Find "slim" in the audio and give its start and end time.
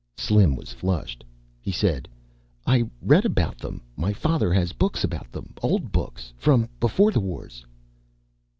0.17-0.55